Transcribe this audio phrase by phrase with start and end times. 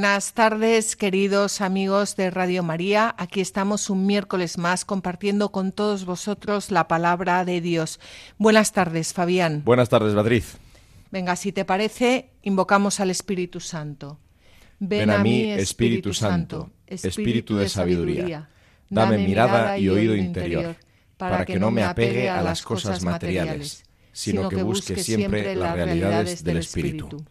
[0.00, 3.14] Buenas tardes, queridos amigos de Radio María.
[3.18, 8.00] Aquí estamos un miércoles más compartiendo con todos vosotros la palabra de Dios.
[8.38, 9.60] Buenas tardes, Fabián.
[9.62, 10.56] Buenas tardes, Beatriz.
[11.10, 14.18] Venga, si te parece, invocamos al Espíritu Santo.
[14.78, 18.48] Ven, a mí, Espíritu Santo, Espíritu de sabiduría.
[18.88, 20.76] Dame mirada y oído interior,
[21.18, 26.42] para que no me apegue a las cosas materiales, sino que busque siempre las realidades
[26.42, 27.22] del Espíritu.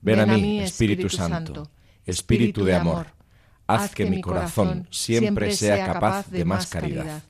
[0.00, 1.70] Ven a mí, Espíritu Santo
[2.08, 3.08] Espíritu de amor,
[3.66, 7.22] haz que mi corazón siempre sea capaz de más caridad.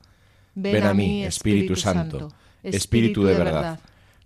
[0.55, 2.29] Ven a mí, Espíritu Santo,
[2.63, 3.79] Espíritu de verdad,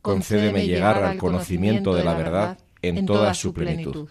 [0.04, 4.09] concédeme llegar al conocimiento de la verdad en toda su plenitud.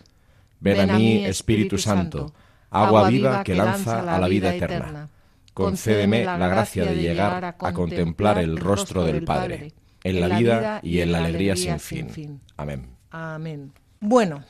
[0.58, 2.32] Ven a mí, Espíritu Santo,
[2.70, 5.10] agua viva que lanza a la vida eterna.
[5.54, 10.98] Concédeme la gracia de llegar a contemplar el rostro del Padre, en la vida y
[10.98, 12.40] en la alegría sin fin.
[12.56, 12.96] Amén.
[13.12, 13.72] Amén.
[14.00, 14.42] Bueno,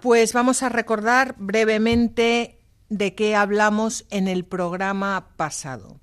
[0.00, 6.00] pues vamos a recordar brevemente de qué hablamos en el programa pasado.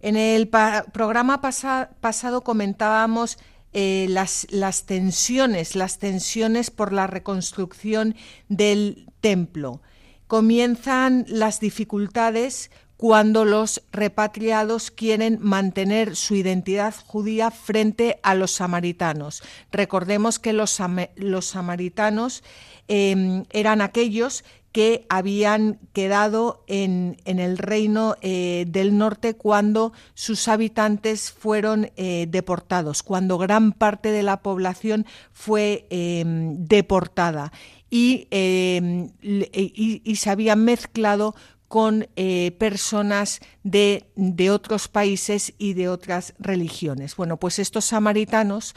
[0.00, 3.38] En el programa pasado comentábamos
[3.72, 8.16] eh, las, las tensiones, las tensiones por la reconstrucción
[8.48, 9.80] del templo.
[10.26, 12.70] Comienzan las dificultades
[13.02, 19.42] cuando los repatriados quieren mantener su identidad judía frente a los samaritanos.
[19.72, 22.44] Recordemos que los, samaritanos
[22.88, 31.30] Em, eran aquellos que habían quedado en, el reino eh, del norte cuando sus habitantes
[31.30, 37.52] fueron eh, deportados, cuando gran parte de la población fue em, deportada
[37.90, 41.34] em, y, y, se habían mezclado
[41.72, 47.16] con eh, personas de, de, otros países y de otras religiones.
[47.16, 48.74] Bueno, pues estos samaritanos,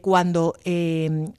[0.00, 0.54] cuando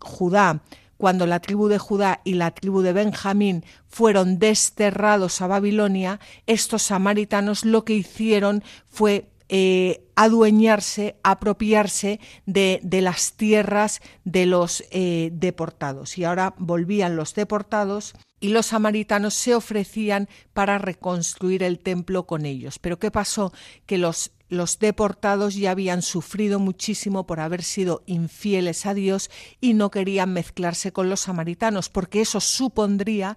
[0.01, 0.61] Judá
[0.97, 6.83] cuando la tribu de Judá y la tribu de Benjamín fueron desterrados a Babilonia, estos
[6.83, 16.17] samaritanos lo que hicieron fue eh, adueñarse, apropiarse de, las tierras de los eh, deportados.
[16.17, 18.13] Y ahora volvían los deportados
[18.43, 22.77] y los samaritanos se ofrecían para reconstruir el templo con ellos.
[22.77, 23.53] Pero ¿qué pasó?
[23.85, 29.31] Que los los deportados ya habían sufrido muchísimo por haber sido infieles a Dios
[29.61, 33.35] y no querían mezclarse con los samaritanos, porque eso supondría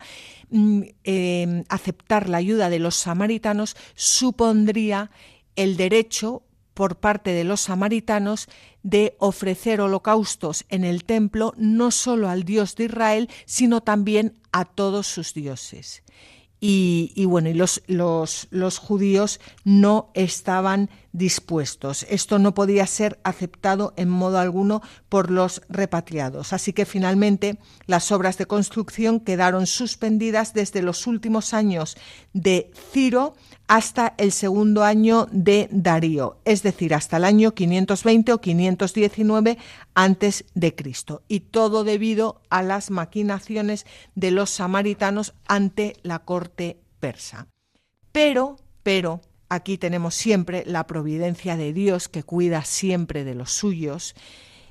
[0.51, 5.11] mm, em, aceptar la ayuda de los samaritanos, supondría
[5.55, 6.43] el derecho
[6.77, 8.51] por parte de los samaritanos
[8.83, 14.67] de ofrecer holocaustos en el templo no solo al Dios de Israel, sino también a
[14.67, 16.03] todos sus dioses.
[16.61, 22.07] Y, bueno, y los, los, los judíos no estaban dispuestos.
[22.11, 26.53] Esto no podía ser aceptado en modo alguno por los repatriados.
[26.53, 31.97] Así que finalmente las obras de construcción quedaron suspendidas desde los últimos años
[32.33, 33.35] de Ciro
[33.67, 39.59] hasta el segundo año de Darío, es decir, hasta el año 520 o 519
[39.95, 46.79] antes de Cristo, y todo debido a las maquinaciones de los samaritanos ante la corte
[47.01, 47.49] persa.
[48.13, 54.15] Pero, pero aquí tenemos siempre la providencia de Dios que cuida siempre de los suyos.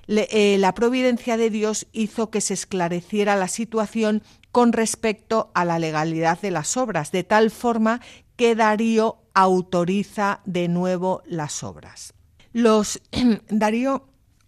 [0.07, 4.21] Eh, la providencia de Dios hizo que se esclareciera la situación
[4.51, 8.01] con respecto a la legalidad de las obras, de tal forma
[8.35, 12.13] que Darío autoriza de nuevo las obras.
[12.53, 13.01] Los
[13.49, 14.07] Darío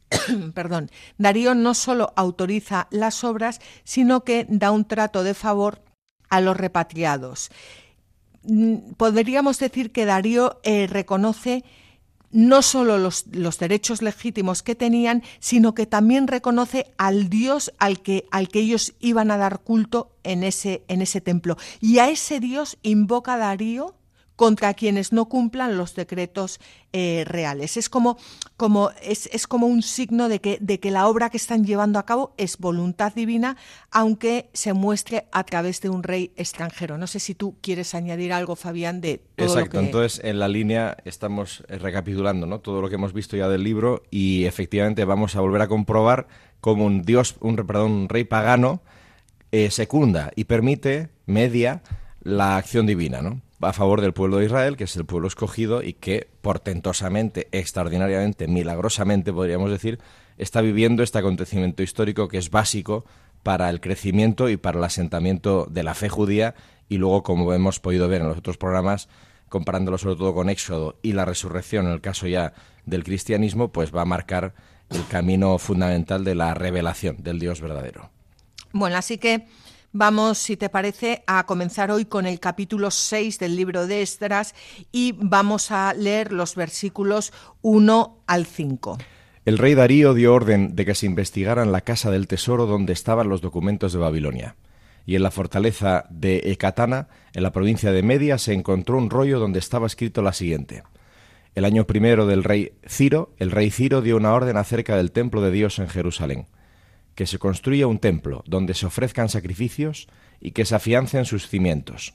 [0.53, 5.81] perdón, Darío no solo autoriza las obras, sino que da un trato de favor
[6.29, 7.49] a los repatriados.
[8.47, 11.65] Mm, podríamos decir que Darío eh, reconoce
[12.31, 18.01] no solo los, los, derechos legítimos que tenían, sino que también reconoce al Dios al
[18.01, 21.57] que, al que ellos iban a dar culto en ese, en ese templo.
[21.81, 23.96] Y a ese Dios invoca Darío
[24.37, 26.59] contra quienes no cumplan los decretos
[26.93, 27.75] eh, reales.
[27.75, 28.17] Es como,
[28.55, 31.97] como, es, es como un signo de que, de que la obra que están llevando
[31.99, 33.57] a cabo es voluntad divina,
[33.91, 36.99] aunque se muestre a través de un rey extranjero.
[36.99, 39.85] No sé si tú quieres añadir algo, Fabián, de todo Exacto, lo que...
[39.87, 42.59] entonces en la línea estamos eh, recapitulando ¿no?
[42.59, 46.27] todo lo que hemos visto ya del libro y efectivamente vamos a volver a comprobar
[46.61, 48.81] cómo un dios, un, perdón, un rey pagano
[49.51, 51.81] eh, secunda y permite, media,
[52.21, 53.41] la acción divina, ¿no?
[53.59, 58.47] A favor del pueblo de Israel, que es el pueblo escogido y que portentosamente, extraordinariamente,
[58.47, 59.99] milagrosamente, podríamos decir,
[60.37, 63.05] está viviendo este acontecimiento histórico que es básico
[63.41, 66.53] para el crecimiento y para el asentamiento de la fe judía
[66.87, 69.09] y luego, como hemos podido ver en los otros programas,
[69.49, 72.53] comparándolo sobre todo con Éxodo y la resurrección, en el caso ya
[72.85, 74.53] del cristianismo, pues va a marcar
[74.89, 78.11] el camino fundamental de la revelación del Dios verdadero.
[78.71, 79.47] Bueno, así que
[79.91, 84.55] vamos, si te parece, a comenzar hoy con el capítulo 6 del libro de Esdras
[84.91, 88.97] y vamos a leer los versículos 1 al 5.
[89.45, 93.29] El rey Darío dio orden de que se investigaran la casa del tesoro donde estaban
[93.29, 94.55] los documentos de Babilonia.
[95.05, 99.39] Y en la fortaleza de Ecatana, en la provincia de Media, se encontró un rollo
[99.39, 100.83] donde estaba escrito la siguiente.
[101.55, 105.41] El año primero del rey Ciro, el rey Ciro dio una orden acerca del templo
[105.41, 106.47] de Dios en Jerusalén,
[107.17, 110.07] que se construya un templo donde se ofrezcan sacrificios
[110.39, 112.13] y que se afiancen sus cimientos.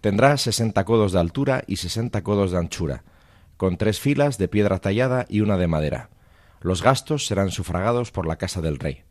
[0.00, 3.02] Tendrá sesenta codos de altura y sesenta codos de anchura,
[3.56, 6.08] con tres filas de piedra tallada y una de madera.
[6.60, 9.02] Los gastos serán sufragados por la casa del rey.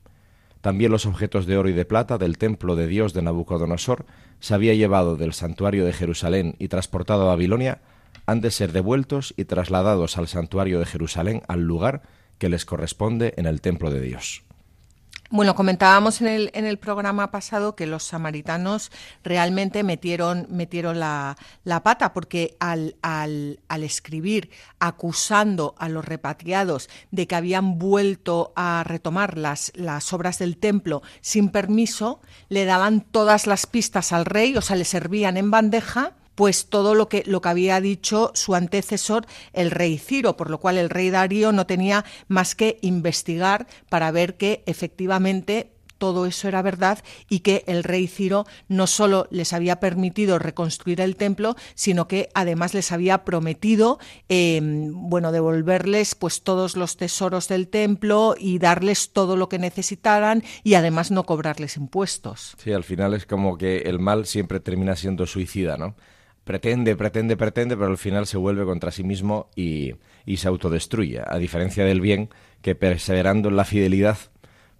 [0.61, 4.05] También los objetos de oro y de plata del templo de Dios de Nabucodonosor
[4.39, 7.81] se había llevado del santuario de Jerusalén y transportado a Babilonia
[8.27, 12.03] han de ser devueltos y trasladados al santuario de Jerusalén, al lugar
[12.37, 14.45] que les corresponde en el templo de Dios.
[15.33, 18.91] Bueno, comentábamos en el, en el programa pasado que los samaritanos
[19.23, 24.49] realmente metieron, metieron la, la pata, porque al, al, al, escribir
[24.79, 31.01] acusando a los repatriados de que habían vuelto a retomar las, las obras del templo
[31.21, 32.19] sin permiso,
[32.49, 36.95] le daban todas las pistas al rey, o sea, le servían en bandeja pues todo
[36.95, 40.89] lo que, lo que había dicho su antecesor, el rey Ciro, por lo cual el
[40.89, 46.97] rey Darío no tenía más que investigar para ver que efectivamente todo eso era verdad
[47.29, 52.27] y que el rey Ciro no solo les había permitido reconstruir el templo, sino que
[52.33, 59.11] además les había prometido, em, bueno, devolverles pues todos los tesoros del templo y darles
[59.13, 62.55] todo lo que necesitaran y además no cobrarles impuestos.
[62.57, 65.95] Sí, al final es como que el mal siempre termina siendo suicida, ¿no?
[66.43, 69.93] Pretende, pretende, pretende, pero al final se vuelve contra sí mismo y,
[70.37, 72.29] se autodestruye, a diferencia del bien
[72.61, 74.17] que perseverando en la fidelidad,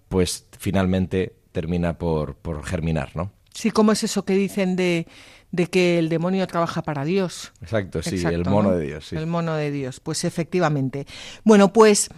[0.08, 3.32] pues finalmente termina por, por germinar, ¿no?
[3.54, 5.06] Sí, ¿cómo es eso que dicen de,
[5.50, 7.52] de que el demonio trabaja para Dios?
[7.60, 9.08] Exacto, sí, el mono de Dios.
[9.08, 9.16] Sí.
[9.16, 11.06] El mono de Dios, pues efectivamente.
[11.44, 12.08] Bueno, pues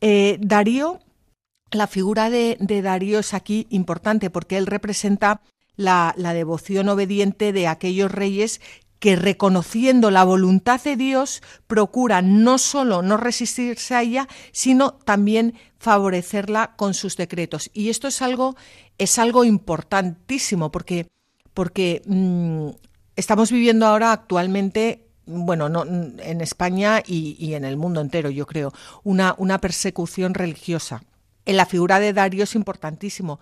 [0.00, 1.00] eh, Darío,
[1.70, 5.40] la figura de, de, Darío es aquí importante porque él representa
[5.76, 8.60] la, la, devoción obediente de aquellos reyes
[9.04, 15.52] que reconociendo la voluntad de Dios procura no solo no resistirse a ella, sino también
[15.76, 17.70] favorecerla con sus decretos.
[17.74, 18.56] Y esto es algo,
[18.96, 21.06] es algo importantísimo porque,
[21.52, 22.68] porque mm,
[23.14, 28.46] estamos viviendo ahora actualmente bueno, no, en España y, y, en el mundo entero, yo
[28.46, 28.72] creo,
[29.02, 31.04] una, una persecución religiosa.
[31.44, 33.38] En la figura de Darío es importantísimo,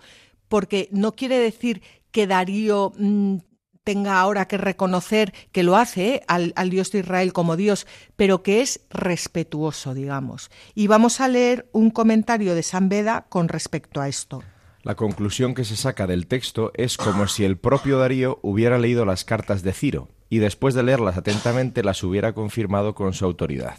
[0.49, 1.81] porque no quiere decir
[2.11, 3.37] que Darío mm,
[3.83, 6.21] tenga ahora que reconocer que lo hace ¿eh?
[6.27, 10.49] al, al, Dios de Israel como Dios, pero que es respetuoso, digamos.
[10.73, 14.43] Y vamos a leer un comentario de San Beda con respecto a esto.
[14.83, 19.05] La conclusión que se saca del texto es como si el propio Darío hubiera leído
[19.05, 23.77] las cartas de Ciro y después de leerlas atentamente las hubiera confirmado con su autoridad,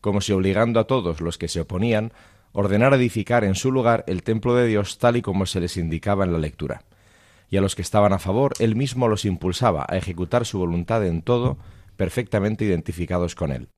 [0.00, 2.12] como si obligando a todos los que se oponían
[2.52, 6.24] ordenara edificar en su lugar el templo de Dios tal y como se les indicaba
[6.24, 6.84] en la lectura
[7.50, 11.04] y a los que estaban a favor, él mismo los impulsaba a ejecutar su voluntad
[11.04, 11.58] en todo,
[11.96, 13.68] perfectamente identificados con él.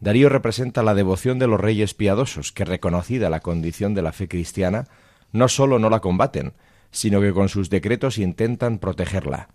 [0.00, 4.28] Darío representa la devoción de los reyes piadosos, que reconocida la condición de la fe
[4.28, 4.88] cristiana,
[5.32, 6.52] no sólo no la combaten,
[6.90, 9.48] sino que con sus decretos intentan protegerla.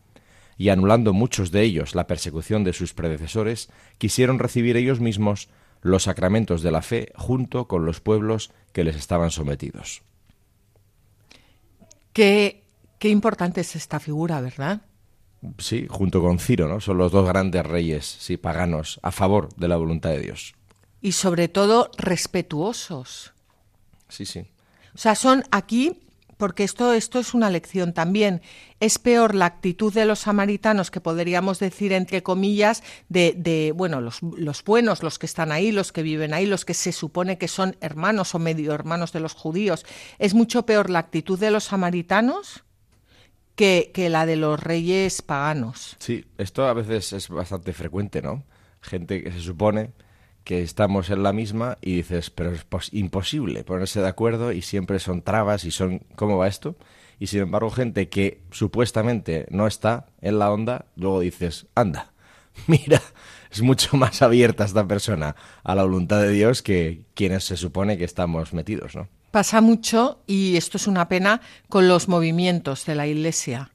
[0.57, 5.49] Y anulando muchos de ellos la persecución de sus predecesores, quisieron recibir ellos mismos
[5.81, 10.03] los sacramentos de la fe junto con los pueblos que les estaban sometidos.
[12.13, 12.60] Que
[13.01, 14.81] Qué importante es esta figura, ¿verdad?
[15.57, 16.79] Sí, junto con Ciro, ¿no?
[16.79, 20.53] Son los dos grandes reyes, sí, paganos, a favor de la voluntad de Dios.
[21.01, 23.33] Y sobre todo respetuosos.
[24.07, 24.41] Sí, sí.
[24.93, 26.03] O sea, son aquí,
[26.37, 28.43] porque esto, esto es una lección también.
[28.79, 33.99] Es peor la actitud de los samaritanos, que podríamos decir, entre comillas, de, de bueno,
[33.99, 37.39] los, los buenos, los que están ahí, los que viven ahí, los que se supone
[37.39, 39.87] que son hermanos o medio hermanos de los judíos.
[40.19, 42.63] Es mucho peor la actitud de los samaritanos
[43.93, 45.95] que, la de los reyes paganos.
[45.99, 48.43] Sí, esto a veces es bastante frecuente, ¿no?
[48.81, 49.91] Gente que se supone
[50.43, 54.99] que estamos en la misma y dices, pero es imposible ponerse de acuerdo y siempre
[54.99, 56.75] son trabas y son, ¿cómo va esto?
[57.21, 62.13] y sin embargo gente que supuestamente no está en la onda, luego dices, anda,
[62.65, 62.99] mira,
[63.51, 67.99] es mucho más abierta esta persona a la voluntad de Dios que quienes se supone
[67.99, 69.07] que estamos metidos, ¿no?
[69.31, 73.71] Pasa mucho, y esto es una pena, con los movimientos de la Iglesia,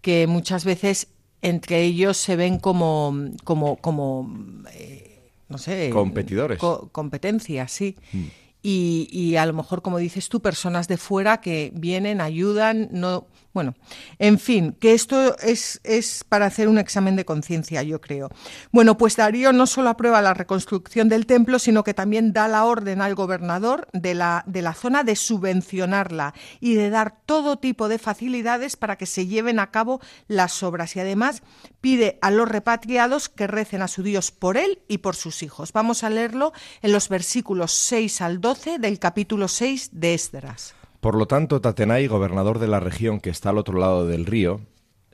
[0.00, 1.08] que muchas veces
[1.42, 4.32] entre ellos se ven como, como, como
[4.72, 5.90] eh, no sé...
[5.90, 6.58] Competidores.
[6.58, 7.96] competencias, sí.
[8.12, 8.24] Mm.
[8.62, 13.26] Y, y, a lo mejor, como dices tú, personas de fuera que vienen, ayudan, no
[13.54, 13.76] bueno,
[14.18, 18.28] en fin, que esto es, es para hacer un examen de conciencia, yo creo.
[18.72, 22.64] Bueno, pues Darío no solo aprueba la reconstrucción del templo, sino que también da la
[22.64, 27.88] orden al gobernador de la, de la zona de subvencionarla y de dar todo tipo
[27.88, 30.96] de facilidades para que se lleven a cabo las obras.
[30.96, 31.44] Y además
[31.80, 35.72] pide a los repatriados que recen a su Dios por él y por sus hijos.
[35.72, 40.74] Vamos a leerlo en los versículos 6 al 12 del capítulo 6 de Esdras.
[41.04, 44.62] Por lo tanto, Tatenai, gobernador de la región que está al otro lado del río,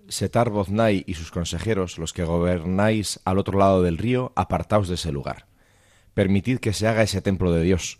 [0.06, 4.94] Setar Boznai y sus consejeros, los que gobernáis al otro lado del río, apartaos de
[4.94, 5.48] ese lugar.
[6.14, 7.98] Permitid que se haga ese templo de Dios,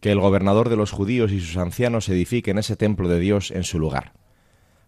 [0.00, 3.64] que el gobernador de los judíos y sus ancianos edifiquen ese templo de Dios en
[3.64, 4.14] su lugar.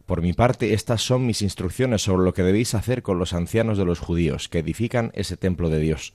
[0.07, 3.77] Por mi parte, estas son mis instrucciones sobre lo que debéis hacer con los ancianos
[3.77, 6.15] de los judíos, que edifican ese templo de Dios,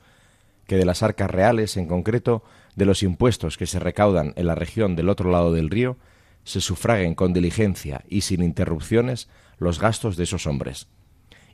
[0.67, 2.43] que de las arcas reales, en concreto,
[2.75, 5.97] de los impuestos que se recaudan en la región del otro lado del río,
[6.43, 10.87] se sufraguen con diligencia y sin interrupciones los gastos de esos hombres,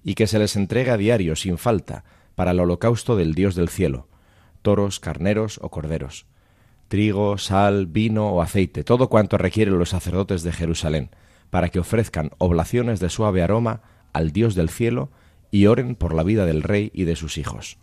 [0.04, 2.04] y que se les entregue a diario sin falta
[2.36, 4.08] para el holocausto del Dios del cielo,
[4.62, 6.26] toros, carneros o corderos,
[6.88, 11.10] trigo, sal, vino o aceite, todo cuanto requieren los sacerdotes de Jerusalén,
[11.50, 15.12] para que ofrezcan oblaciones de suave aroma al Dios del cielo
[15.52, 17.78] y oren por la vida del rey y de sus hijos.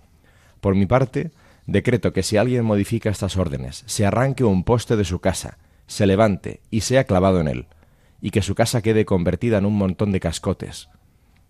[0.61, 1.31] Por mi parte,
[1.71, 6.05] Decreto que si alguien modifica estas órdenes, se arranque un poste de su casa, se
[6.05, 7.67] levante y sea clavado en él,
[8.21, 10.89] y que su casa quede convertida en un montón de cascotes.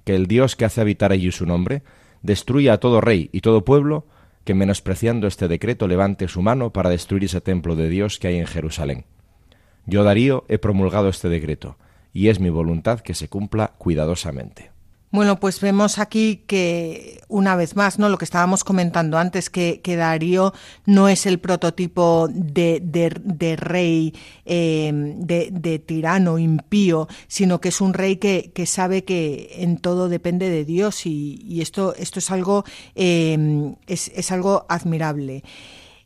[0.04, 1.82] Que el Dios que hace habitar allí su nombre
[2.20, 4.06] destruya a todo rey y todo pueblo
[4.44, 8.38] que menospreciando este decreto levante su mano para destruir ese templo de Dios que hay
[8.38, 9.06] en Jerusalén.
[9.86, 11.78] Yo, Darío, he promulgado este decreto,
[12.12, 14.70] y es mi voluntad que se cumpla cuidadosamente.
[15.12, 18.08] Bueno, pues vemos aquí que una vez más, ¿no?
[18.08, 20.54] Lo que estábamos comentando antes, que, que Darío
[20.86, 24.14] no es el prototipo de, de, rey,
[24.44, 30.08] em, de, tirano impío, sino que es un rey que, que, sabe que en todo
[30.08, 32.64] depende de Dios y, y esto, esto es algo,
[32.94, 35.42] em, es, es algo admirable.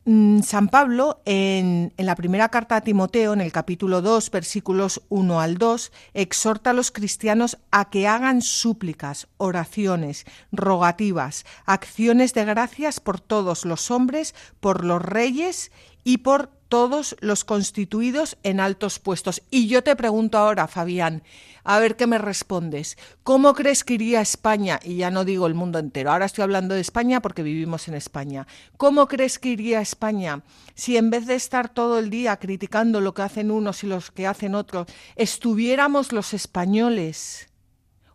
[0.06, 5.40] Mm, San Pablo, en, la primera carta a Timoteo, en el capítulo 2, versículos 1
[5.40, 13.00] al 2, exhorta a los cristianos a que hagan súplicas, oraciones, rogativas, acciones de gracias
[13.00, 15.72] por todos los hombres, por los reyes
[16.04, 19.42] y por todos los constituidos en altos puestos.
[19.48, 21.22] Y yo te pregunto ahora, Fabián,
[21.62, 22.98] a ver qué me respondes.
[23.22, 24.80] ¿Cómo crees que iría España?
[24.82, 27.94] Y ya no digo el mundo entero, ahora estoy hablando de España porque vivimos en
[27.94, 28.48] España.
[28.76, 30.42] ¿Cómo crees que iría España
[30.74, 34.10] si en vez de estar todo el día criticando lo que hacen unos y los
[34.10, 37.50] que hacen otros, estuviéramos los españoles,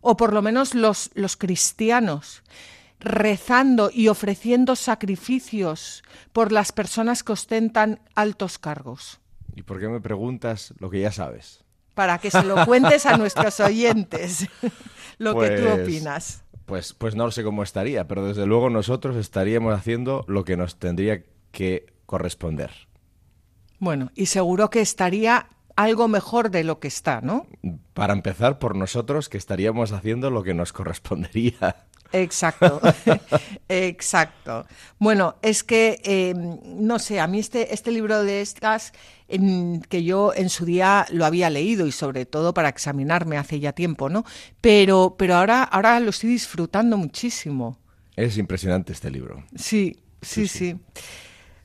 [0.02, 2.42] o por lo menos los, los cristianos,
[3.00, 6.02] rezando y ofreciendo sacrificios
[6.32, 9.20] por las personas que ostentan altos cargos.
[9.56, 11.64] ¿Y por qué me preguntas lo que ya sabes?
[11.94, 14.46] Para que se lo cuentes a nuestros oyentes,
[15.18, 16.44] lo que tú pues, opinas.
[16.66, 20.78] Pues, pues no sé cómo estaría, pero desde luego nosotros estaríamos haciendo lo que nos
[20.78, 22.70] tendría que corresponder.
[23.80, 27.46] Bueno, y seguro que estaría algo mejor de lo que está, ¿no?
[27.94, 31.86] Para empezar, por nosotros que estaríamos haciendo lo que nos correspondería.
[32.12, 32.80] Exacto,
[33.68, 34.66] exacto.
[34.98, 38.92] Bueno, es que, eh, no sé, a mí este, este libro de estas,
[39.88, 43.72] que yo en su día lo había leído y sobre todo para examinarme hace ya
[43.72, 44.24] tiempo, ¿no?
[44.60, 47.78] Pero, pero ahora, ahora lo estoy disfrutando muchísimo.
[48.16, 49.44] Es impresionante este libro.
[49.54, 50.48] sí, sí.
[50.48, 50.76] sí.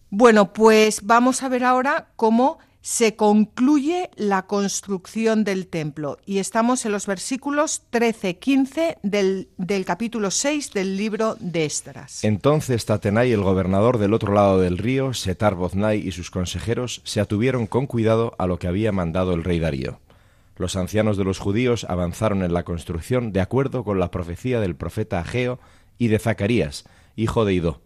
[0.09, 6.19] Bueno, pues vamos a ver ahora cómo se concluye la construcción del templo.
[6.23, 12.23] Y estamos en los versículos 13-15 del, del, capítulo 6 del libro de Esdras.
[12.23, 17.19] Entonces Tatenai, el gobernador del otro lado del río, Setar Boznai y sus consejeros se
[17.19, 19.99] atuvieron con cuidado a lo que había mandado el rey Darío.
[20.55, 24.75] Los ancianos de los judíos avanzaron en la construcción de acuerdo con la profecía del
[24.75, 25.59] profeta Ageo
[25.97, 26.83] y de Zacarías,
[27.15, 27.84] hijo de Idó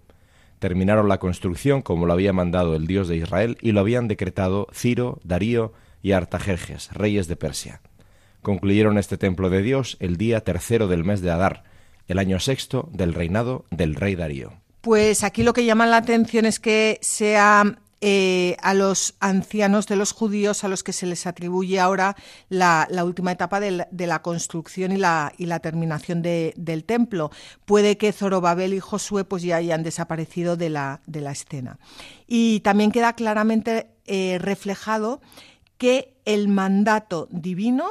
[0.60, 4.68] terminaron la construcción como lo había mandado el Dios de Israel y lo habían decretado
[4.74, 7.82] Ciro, Darío y Artajerjes, reyes de Persia.
[8.42, 11.64] Concluyeron este templo de Dios el día tercero del mes de Adar,
[12.08, 14.54] el año sexto del reinado del rey Darío.
[14.82, 19.86] Pues aquí lo que llama la atención es que se ha eh, a los ancianos
[19.88, 22.16] de los judíos a los que se les atribuye ahora
[22.48, 27.32] la, última etapa de la, construcción y la, terminación del templo.
[27.66, 31.78] Puede que Zorobabel y Josué pues ya hayan desaparecido de la, de la escena.
[32.26, 35.22] Y también queda claramente eh, reflejado
[35.78, 37.86] que el mandato divino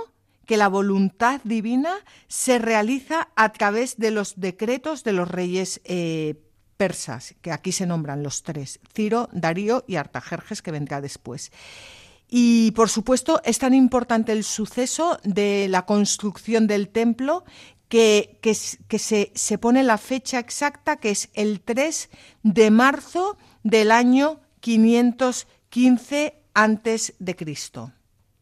[0.47, 1.93] que la voluntad divina
[2.27, 6.37] se realiza a través de los decretos de los reyes eh,
[6.79, 11.53] persas, que aquí se nombran los tres, Ciro, Darío y Artajerjes, que vendrá después.
[12.29, 17.45] Y por supuesto es tan importante el suceso de la construcción del templo
[17.89, 22.11] que, que, se, se, pone la fecha exacta, que es el 3
[22.43, 27.93] de marzo del año 515 antes de Cristo.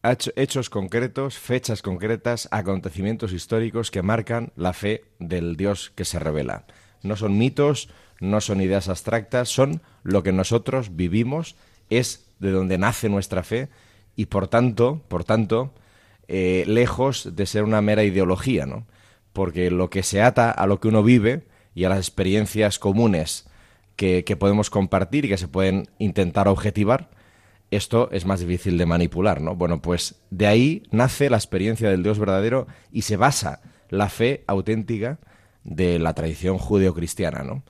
[0.03, 6.65] Hechos concretos, fechas concretas, acontecimientos históricos que marcan la fe del Dios que se revela.
[7.03, 7.89] No son mitos,
[8.19, 11.55] no son ideas abstractas, son lo que nosotros vivimos,
[11.89, 13.69] es de donde nace nuestra fe
[14.15, 15.73] y por tanto, por tanto,
[16.27, 18.85] eh, lejos de ser una mera ideología, ¿no?
[19.33, 21.43] Porque lo que se ata a lo que uno vive
[21.75, 23.47] y a las experiencias comunes
[23.95, 27.09] que, que podemos compartir y que se pueden intentar objetivar,
[27.69, 29.55] esto es más difícil de manipular, ¿no?
[29.55, 34.43] Bueno, pues de ahí nace la experiencia del Dios verdadero y se basa la fe
[34.47, 35.19] auténtica
[35.63, 37.63] de la tradición judeocristiana, ¿no?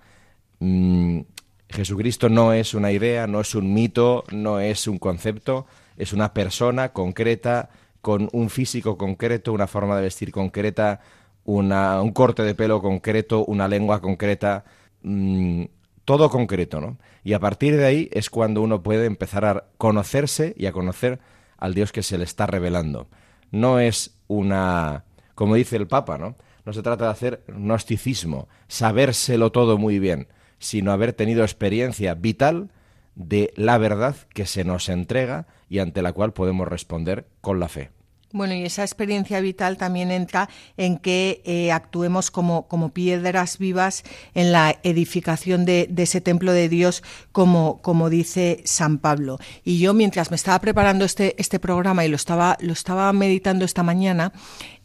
[0.59, 1.21] Mm,
[1.69, 5.65] Jesucristo no es una idea, no es un mito, no es un concepto,
[5.97, 7.69] es una persona concreta,
[8.01, 11.01] con un físico concreto, una forma de vestir concreta,
[11.43, 14.63] un corte de pelo concreto, una lengua concreta,
[15.01, 15.63] mm,
[16.05, 16.97] todo concreto, ¿no?
[17.23, 21.19] Y a partir de ahí es cuando uno puede empezar a conocerse y a conocer
[21.57, 23.09] al Dios que se le está revelando.
[23.51, 25.03] No es una,
[25.35, 26.35] como dice el Papa, ¿no?
[26.65, 30.27] No se trata de hacer gnosticismo, sabérselo todo muy bien
[30.59, 32.69] sino haber tenido experiencia vital
[33.15, 37.67] de la verdad que se nos entrega y ante la cual podemos responder con la
[37.67, 37.89] fe.
[38.33, 44.03] Bueno, y esa experiencia vital también entra en que eh, actuemos como, como, piedras vivas
[44.33, 49.39] en la edificación de, ese templo de Dios, como, como, dice San Pablo.
[49.63, 53.63] Y yo, mientras me estaba preparando este, este programa y lo estaba, lo estaba meditando
[53.63, 54.33] esta mañana,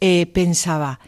[0.00, 1.00] eh, pensaba,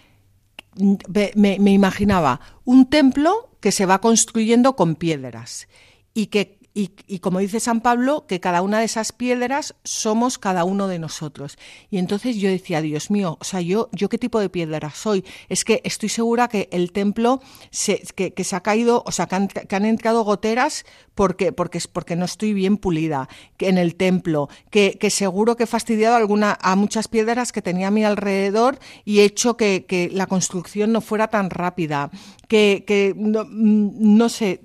[0.77, 5.69] me, me imaginaba un templo que se va construyendo con piedras
[6.15, 10.65] y que y, como dice San Pablo, que cada una de esas piedras somos cada
[10.65, 11.57] uno de nosotros.
[11.89, 15.25] Y entonces yo decía, Dios mío, o sea, yo, yo qué tipo de piedra soy.
[15.49, 19.77] Es que estoy segura que el templo se, que, se ha caído, o sea, que
[19.77, 20.85] han, entrado goteras
[21.15, 23.29] porque, porque, porque no estoy bien pulida
[23.61, 27.89] en el templo, que, que, seguro que he fastidiado alguna, a muchas piedras que tenía
[27.89, 32.11] a mi alrededor y he hecho que, que la construcción no fuera tan rápida,
[32.49, 34.61] que, que no, no sé,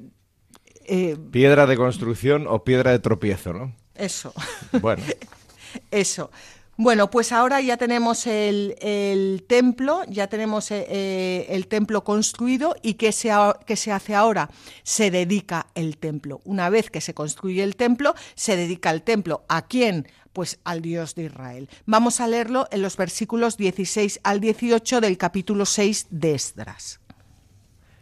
[0.90, 3.76] eh, piedra de construcción o piedra de tropiezo, ¿no?
[3.94, 4.34] Eso.
[4.82, 5.04] Bueno.
[5.92, 6.32] eso.
[6.82, 12.94] Bueno, pues ahora ya tenemos el, templo, ya tenemos eh, eh, el templo construido y
[12.94, 13.32] ¿qué se,
[13.76, 14.50] se hace ahora?
[14.84, 16.40] Se dedica el templo.
[16.46, 19.44] Una vez que se construye el templo, se dedica el templo.
[19.50, 20.08] ¿A quién?
[20.32, 21.70] Pues al Dios de Israel.
[21.86, 27.02] Vamos a leerlo en los versículos 16 al 18 del capítulo 6 de Esdras.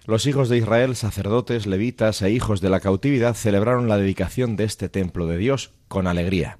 [0.08, 4.63] Los hijos de Israel, sacerdotes, levitas e hijos de la cautividad celebraron la dedicación de
[4.63, 6.60] este templo de Dios con alegría.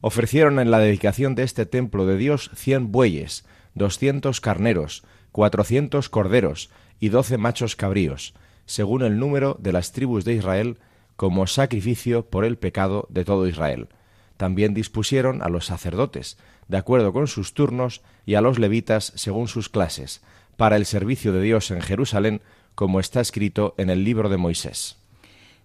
[0.00, 6.70] Ofrecieron en la dedicación de este templo de Dios cien bueyes, doscientos carneros, cuatrocientos corderos
[6.98, 8.34] y doce machos cabríos,
[8.66, 10.78] según el número de las tribus de Israel,
[11.14, 13.86] como sacrificio por el pecado de todo Israel.
[14.36, 19.46] También dispusieron a los sacerdotes, de acuerdo con sus turnos, y a los levitas según
[19.46, 20.20] sus clases,
[20.56, 22.42] para el servicio de Dios en Jerusalén,
[22.78, 24.97] como está escrito en el libro de Moisés.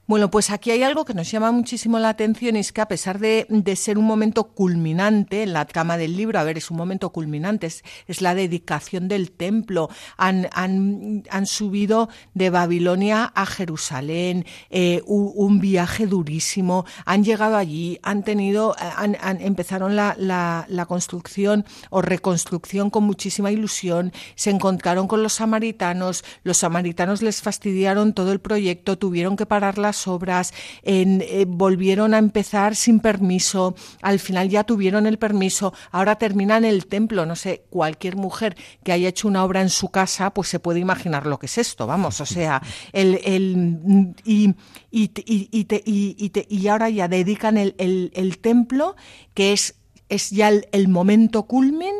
[0.05, 3.19] Bueno, pues aquí hay algo que nos llama muchísimo la atención, es que a pesar
[3.19, 7.11] de, ser un momento culminante en la trama del libro, a ver, es un momento
[7.11, 15.61] culminante, es, la dedicación del templo, han, han, subido de Babilonia a Jerusalén, eh, un,
[15.61, 23.05] viaje durísimo, han llegado allí, han tenido, han, empezaron la, la, construcción o reconstrucción con
[23.05, 29.37] muchísima ilusión, se encontraron con los samaritanos, los samaritanos les fastidiaron todo el proyecto, tuvieron
[29.37, 29.77] que parar
[30.07, 30.53] obras,
[30.83, 36.87] eh, volvieron a empezar sin permiso, al final ya tuvieron el permiso, ahora terminan el
[36.87, 40.59] templo, no sé, cualquier mujer que haya hecho una obra en su casa, pues se
[40.59, 44.55] puede imaginar lo que es esto, vamos, o sea, el, el y,
[44.91, 48.95] y, y, y, ahora ya dedican el, el, templo,
[49.33, 49.75] que es,
[50.09, 51.95] es ya el, momento culmen,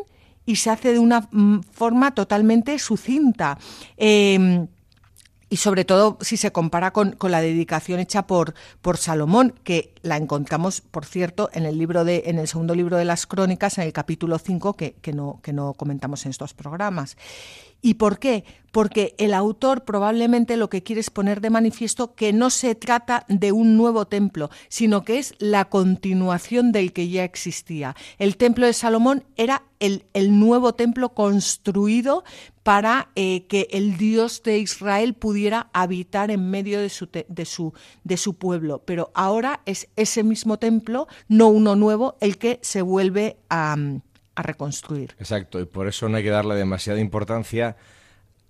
[0.46, 3.58] y se hace de una mm, forma totalmente sucinta.
[3.96, 4.66] Eh,
[5.54, 10.16] y sobre todo si se compara con, la dedicación hecha por, por Salomón, que la
[10.16, 13.84] encontramos, por cierto, en el libro de, en el segundo libro de las crónicas, en
[13.84, 17.16] el capítulo 5, que, que, no, que no comentamos en estos programas.
[17.84, 18.44] ¿Y por qué?
[18.72, 23.26] Porque el autor probablemente lo que quiere es poner de manifiesto que no se trata
[23.28, 27.94] de un nuevo templo, sino que es la continuación del que ya existía.
[28.18, 32.24] El templo de Salomón era el, nuevo templo construido
[32.62, 37.10] para eh, que el Dios de Israel pudiera habitar en medio de, su,
[38.02, 38.82] de su pueblo.
[38.86, 43.76] Pero ahora es ese mismo templo, no uno nuevo, el que se vuelve a
[44.34, 45.14] a reconstruir.
[45.18, 47.76] Exacto, y por eso no hay que darle demasiada importancia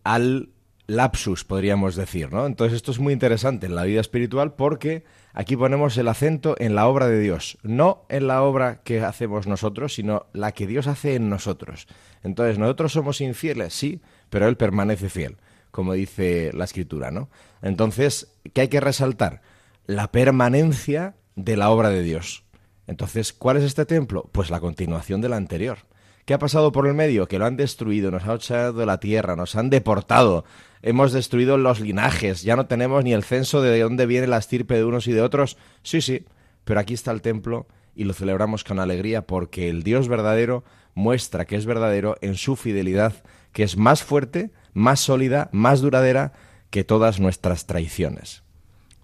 [0.02, 0.50] al
[0.86, 2.46] lapsus, podríamos decir, ¿no?
[2.46, 6.74] Entonces esto es muy interesante en la vida espiritual porque aquí ponemos el acento en
[6.74, 10.86] la obra de Dios, no en la obra que hacemos nosotros, sino la que Dios
[10.86, 11.86] hace en nosotros.
[12.22, 15.38] Entonces nosotros somos infieles, sí, pero Él permanece fiel,
[15.70, 17.30] como dice la Escritura, ¿no?
[17.62, 19.40] Entonces, ¿qué hay que resaltar?
[19.86, 22.43] La permanencia de la obra de Dios.
[22.86, 24.28] Entonces, ¿cuál es este templo?
[24.32, 25.78] Pues la continuación del anterior.
[26.24, 27.28] ¿Qué ha pasado por el medio?
[27.28, 30.44] Que lo han destruido, nos han echado de la tierra, nos han deportado,
[30.80, 34.74] hemos destruido los linajes, ya no tenemos ni el censo de dónde viene la estirpe
[34.74, 35.58] de unos y de otros.
[35.82, 36.24] Sí, sí,
[36.64, 41.44] pero aquí está el templo y lo celebramos con alegría porque el Dios verdadero muestra
[41.44, 46.32] que es verdadero en su fidelidad, que es más fuerte, más sólida, más duradera
[46.70, 48.43] que todas nuestras traiciones.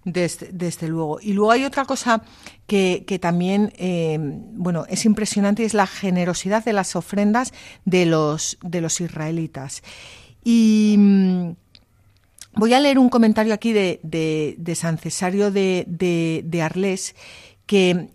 [0.03, 1.19] Desde, luego.
[1.21, 2.23] Y luego hay otra cosa
[2.65, 7.53] que, también, eh, bueno, es impresionante y es la generosidad de las ofrendas
[7.85, 9.83] de los, de los israelitas.
[10.43, 11.51] Y mm,
[12.55, 17.15] voy a leer un comentario aquí de, de, San Cesario de, de, Arles,
[17.67, 18.09] que,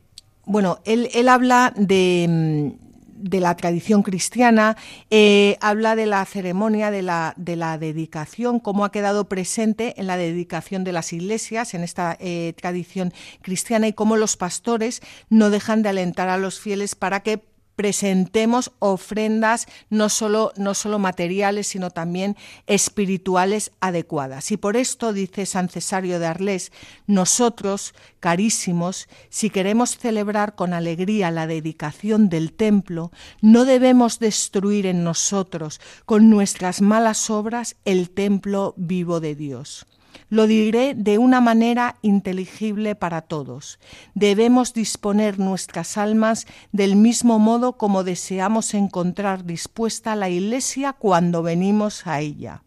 [0.44, 2.86] bueno, él, él habla de, mm,
[3.18, 4.76] de la tradición cristiana,
[5.11, 10.07] eh, habla de la ceremonia de la, de la dedicación, cómo ha quedado presente en
[10.07, 15.50] la dedicación de las iglesias, en esta eh, tradición cristiana, y cómo los pastores no
[15.50, 21.69] dejan de alentar a los fieles para que presentemos ofrendas no solo, no solo materiales,
[21.69, 22.37] sino también
[22.67, 24.51] espirituales adecuadas.
[24.51, 26.73] Y por esto, dice San Cesario de Arles,
[27.07, 33.12] nosotros, carísimos, si queremos celebrar con alegría la dedicación del templo,
[33.43, 39.87] no debemos destruir en nosotros con nuestras malas obras el templo vivo de Dios.
[40.29, 43.79] Lo diré de una manera inteligible para todos.
[44.14, 52.07] Debemos disponer nuestras almas del mismo modo como deseamos encontrar dispuesta la iglesia cuando venimos
[52.07, 52.62] a ella.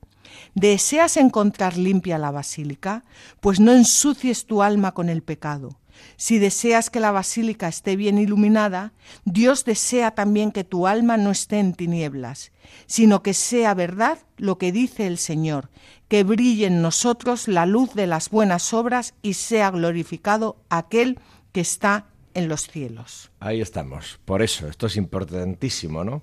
[0.56, 3.04] ¿Deseas encontrar limpia la basílica?
[3.40, 5.78] Pues no ensucies tu alma con el pecado.
[6.18, 8.94] Si deseas que la basílica esté bien iluminada,
[9.26, 12.52] Dios desea también que tu alma no esté en tinieblas,
[12.86, 15.70] sino que sea verdad lo que dice el Señor,
[16.08, 21.20] que brille en nosotros la luz de las buenas obras y sea glorificado aquel
[21.52, 23.32] que está en los cielos.
[23.40, 24.20] Ahí estamos.
[24.26, 26.22] Por eso, esto es importantísimo, ¿no?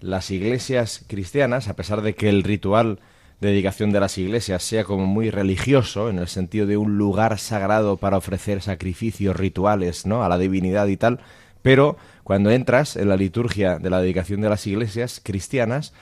[0.00, 3.00] Las iglesias cristianas, a pesar de que el ritual
[3.40, 7.96] dedicación de las iglesias sea como muy religioso, en el sentido de un lugar sagrado
[7.96, 10.24] para ofrecer sacrificios rituales ¿no?
[10.24, 11.20] a la divinidad y tal,
[11.62, 15.92] pero cuando entras en la liturgia de la dedicación de las iglesias cristianas,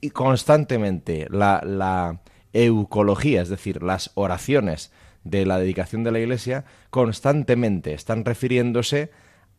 [0.00, 2.20] y constantemente la, la
[2.52, 4.92] eucología, es decir, las oraciones
[5.24, 9.10] de la dedicación de la iglesia, constantemente están refiriéndose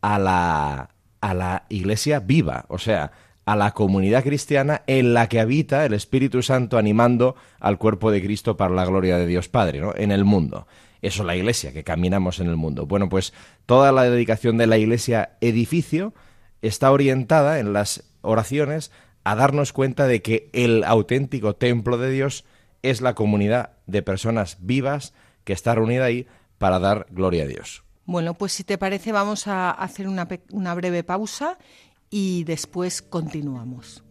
[0.01, 3.11] a la, a la iglesia viva, o sea,
[3.45, 8.21] a la comunidad cristiana en la que habita el Espíritu Santo animando al cuerpo de
[8.21, 9.93] Cristo para la gloria de Dios Padre, ¿no?
[9.95, 10.67] En el mundo.
[11.01, 12.87] Eso es la iglesia, que caminamos en el mundo.
[12.87, 13.33] Bueno, pues
[13.67, 16.13] toda la dedicación de la iglesia edificio
[16.63, 18.91] está orientada en las oraciones
[19.23, 22.45] a darnos cuenta de que el auténtico templo de Dios
[22.81, 26.27] es la comunidad de personas vivas que está reunida ahí
[26.57, 27.83] para dar gloria a Dios.
[28.05, 31.57] Bueno, pues si te parece vamos a hacer una, una breve pausa
[32.17, 34.04] y después continuamos.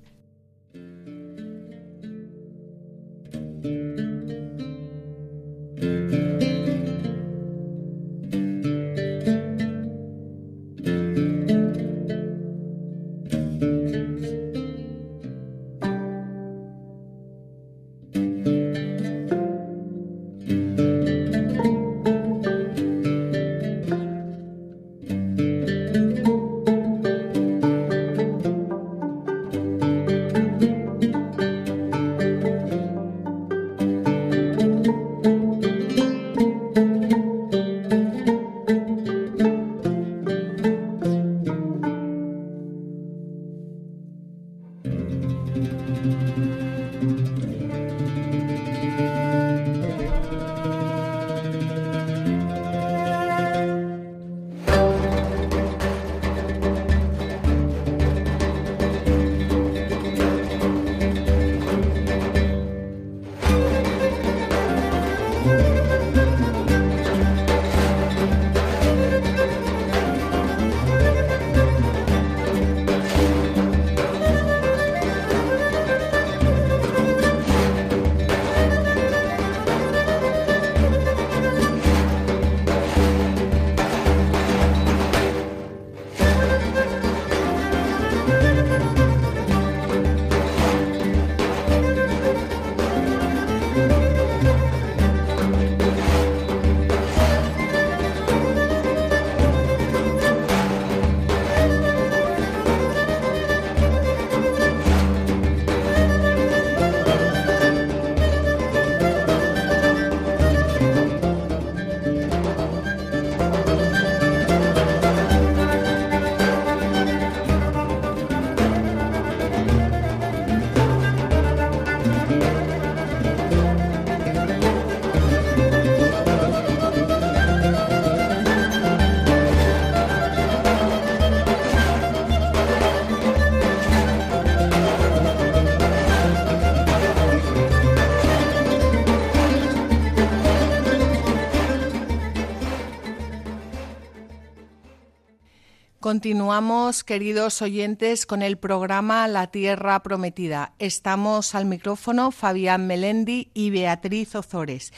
[146.14, 150.72] Continuamos, queridos oyentes, con el programa La Tierra Prometida.
[150.78, 154.92] Estamos al micrófono Fabián Melendi y Beatriz Ozores.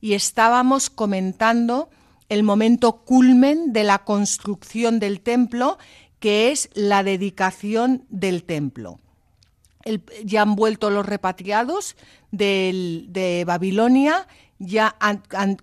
[0.00, 1.90] Y estábamos comentando
[2.30, 5.76] el momento culmen de la construcción del templo,
[6.20, 8.98] que es la dedicación del templo.
[10.24, 11.96] ya han vuelto los repatriados
[12.30, 14.26] de Babilonia
[14.62, 14.96] ya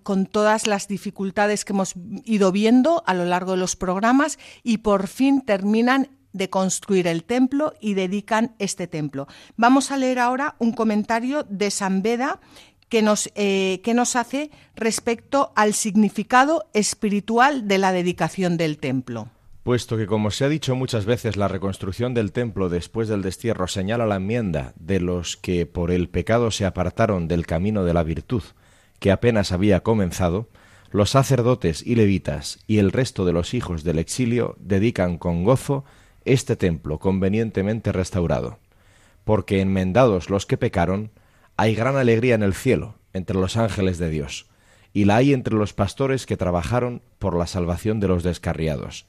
[0.02, 4.78] con todas las dificultades que hemos ido viendo a lo largo de los programas y
[4.78, 9.26] por fin terminan de construir el templo y dedican este templo.
[9.56, 12.40] Vamos a leer ahora un comentario de San Beda
[12.88, 19.28] que nos, eh, que nos hace respecto al significado espiritual de la dedicación del templo.
[19.62, 23.68] Puesto que, como se ha dicho muchas veces, la reconstrucción del templo después del destierro
[23.68, 28.02] señala la enmienda de los que por el pecado se apartaron del camino de la
[28.02, 28.42] virtud,
[29.00, 30.48] que apenas había comenzado,
[30.90, 35.84] los sacerdotes y levitas y el resto de los hijos del exilio dedican con gozo
[36.24, 38.58] este templo convenientemente restaurado,
[39.24, 41.10] porque enmendados los que pecaron,
[41.56, 44.46] hay gran alegría en el cielo entre los ángeles de Dios,
[44.92, 49.06] y la hay entre los pastores que trabajaron por la salvación de los descarriados,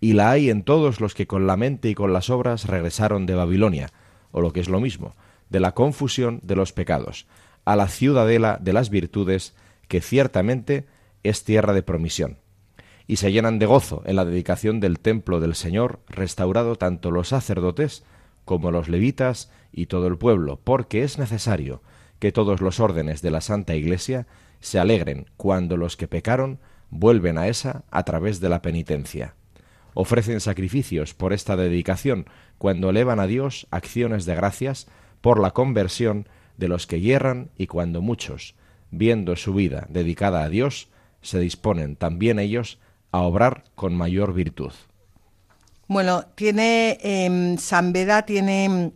[0.00, 3.26] y la hay en todos los que con la mente y con las obras regresaron
[3.26, 3.90] de Babilonia,
[4.30, 5.14] o lo que es lo mismo,
[5.48, 7.26] de la confusión de los pecados,
[7.64, 9.54] a la ciudadela de las virtudes,
[9.88, 10.86] que ciertamente
[11.22, 12.38] es tierra de promisión.
[13.06, 17.28] Y se llenan de gozo en la dedicación del templo del Señor, restaurado tanto los
[17.28, 18.04] sacerdotes
[18.44, 21.82] como los levitas y todo el pueblo, porque es necesario
[22.18, 24.26] que todos los órdenes de la Santa Iglesia
[24.60, 29.34] se alegren cuando los que pecaron vuelven a esa a través de la penitencia.
[29.94, 32.26] Ofrecen sacrificios por esta dedicación
[32.58, 34.86] cuando elevan a Dios acciones de gracias
[35.20, 36.28] por la conversión
[36.62, 38.54] de los que hierran y cuando muchos,
[38.92, 40.88] viendo su vida dedicada a Dios,
[41.20, 42.78] se disponen también ellos
[43.10, 44.72] a obrar con mayor virtud.
[45.88, 48.92] Bueno, tiene eh, San Beda tiene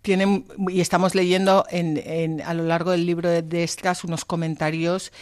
[0.00, 3.68] tiene y estamos leyendo en, a lo largo del libro de, de
[4.04, 5.12] unos comentarios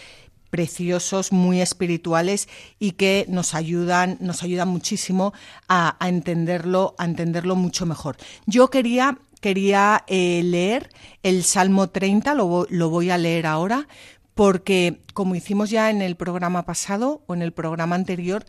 [0.50, 5.32] preciosos, muy espirituales y que nos ayudan, nos ayudan muchísimo
[5.68, 8.16] a entenderlo, a entenderlo mucho mejor.
[8.46, 10.90] Yo quería quería eh, leer
[11.22, 13.88] el Salmo 30, lo, voy a leer ahora,
[14.34, 18.44] porque como hicimos ya en el programa pasado o en el programa anterior,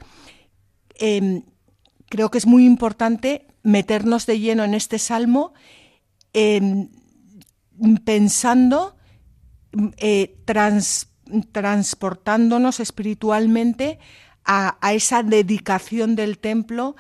[0.95, 1.43] em,
[2.09, 5.53] creo que es muy importante meternos de lleno en este Salmo
[6.33, 6.89] em,
[8.05, 8.95] pensando,
[9.97, 10.37] eh,
[11.51, 13.99] transportándonos espiritualmente
[14.45, 16.95] a, esa dedicación del templo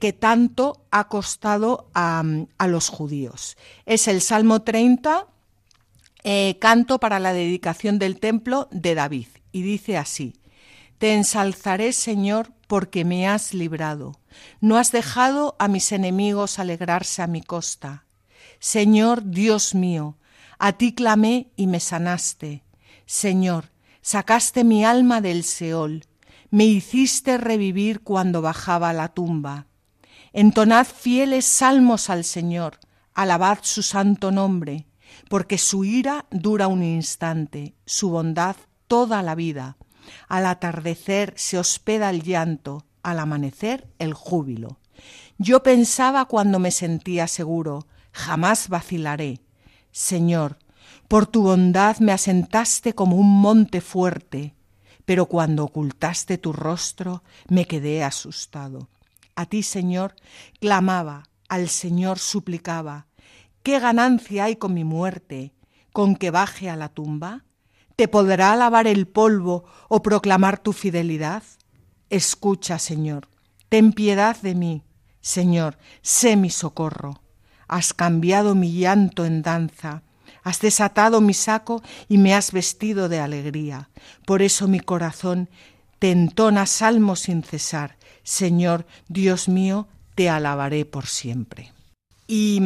[0.00, 2.24] que, tanto ha costado a,
[2.66, 3.58] los judíos.
[3.84, 5.26] Es el Salmo 30,
[6.24, 10.34] eh, canto para la dedicación del templo de David, y dice así,
[10.96, 14.18] Te ensalzaré, Señor, porque me has librado.
[14.62, 18.06] No has dejado a mis enemigos alegrarse a mi costa.
[18.58, 20.16] Señor Dios mío,
[20.58, 22.64] a ti clamé y me sanaste.
[23.04, 26.06] Señor, sacaste mi alma del Seol
[26.50, 29.66] me hiciste revivir cuando bajaba a la tumba.
[30.32, 32.78] Entonad fieles salmos al Señor,
[33.14, 34.86] alabad su santo nombre,
[35.28, 38.56] porque su ira dura un instante, su bondad
[38.86, 39.76] toda la vida.
[40.28, 44.78] Al atardecer se hospeda el llanto, al amanecer el júbilo.
[45.38, 49.40] Yo pensaba cuando me sentía seguro, jamás vacilaré.
[49.92, 50.58] Señor,
[51.08, 54.55] por tu bondad me asentaste como un monte fuerte,
[55.06, 58.90] pero cuando ocultaste tu rostro me quedé asustado.
[59.34, 60.14] A ti, Señor,
[60.60, 63.06] clamaba, al Señor suplicaba,
[63.62, 65.54] ¿qué ganancia hay con mi muerte?
[65.92, 67.44] ¿Con que baje a la tumba?
[67.94, 71.42] ¿Te podrá lavar el polvo o proclamar tu fidelidad?
[72.10, 73.28] Escucha, Señor,
[73.68, 74.82] ten piedad de mí.
[75.20, 77.22] Señor, sé mi socorro.
[77.68, 80.02] Has cambiado mi llanto en danza,
[80.46, 83.90] Has desatado mi saco y me has vestido de alegría.
[84.24, 85.48] Por eso mi corazón
[85.98, 87.96] te entona salmos sin cesar.
[88.22, 91.72] Señor, Dios mío, te alabaré por siempre.
[92.28, 92.62] Y,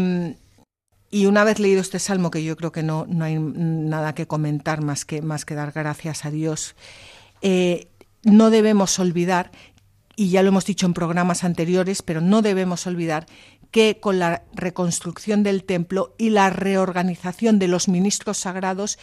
[1.27, 4.83] una vez leído este salmo, que yo creo que no, no hay nada que comentar
[4.83, 6.77] más que, más que dar gracias a Dios,
[7.41, 7.89] eh,
[8.25, 9.53] no debemos olvidar,
[10.17, 13.25] y ya lo hemos dicho en programas anteriores, pero no debemos olvidar
[13.71, 18.99] que con la reconstrucción del templo y la reorganización de los ministros sagrados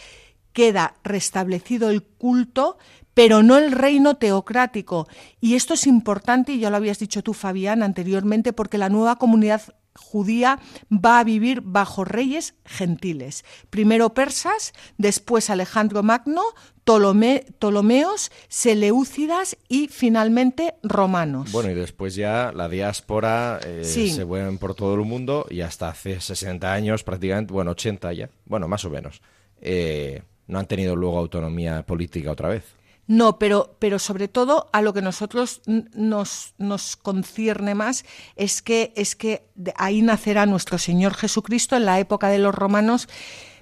[0.52, 2.78] queda restablecido el culto,
[3.14, 5.08] pero no el reino teocrático.
[5.40, 9.16] Y esto es importante, y ya lo habías dicho tú, Fabián, anteriormente, porque la nueva
[9.16, 9.62] comunidad
[9.94, 13.44] judía va a vivir bajo reyes gentiles.
[13.70, 16.42] Primero persas, después Alejandro Magno,
[16.84, 21.52] Ptolomeos, Seleucidas y finalmente romanos.
[21.52, 25.90] Bueno, y después ya la diáspora eh, se vuelven por todo el mundo y hasta
[25.90, 29.20] hace 60 años prácticamente, bueno, 80 ya, bueno, más o menos,
[29.60, 32.77] eh, no han tenido luego autonomía política otra vez.
[33.08, 38.04] No, pero, pero sobre todo a lo que nosotros nos, nos concierne más
[38.36, 43.08] es que, es que ahí nacerá nuestro Señor Jesucristo en la época de los romanos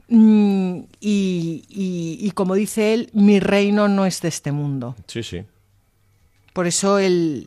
[0.08, 4.96] mm, y, como dice él, mi reino no es de este mundo.
[5.06, 5.44] Sí, sí.
[6.52, 7.46] Por eso el,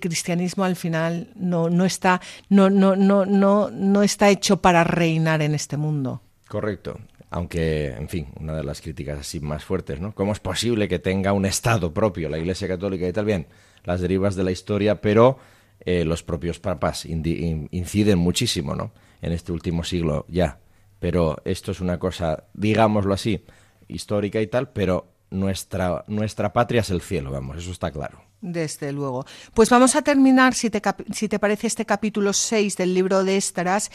[0.00, 5.42] cristianismo al final no, no, está, no, no, no, no, no está hecho para reinar
[5.42, 6.22] en este mundo.
[6.48, 6.98] Correcto
[7.34, 10.14] aunque, en fin, una de las críticas así más fuertes, ¿no?
[10.14, 13.24] ¿Cómo es posible que tenga un Estado propio la Iglesia Católica y tal?
[13.24, 13.48] Bien,
[13.82, 15.38] las derivas de la historia, pero
[15.80, 18.92] eh, los propios papas inciden muchísimo, ¿no?
[19.20, 20.60] En este último siglo ya.
[21.00, 23.44] Pero esto es una cosa, digámoslo así,
[23.88, 28.22] histórica y tal, pero nuestra, nuestra patria es el cielo, vamos, eso está claro.
[28.46, 29.24] Desde luego.
[29.54, 30.82] Pues vamos a terminar, si te,
[31.14, 33.90] si te parece, este capítulo 6 del libro de Estaras,